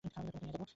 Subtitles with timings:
[0.03, 0.65] তোমাকেও নিয়ে যাবো।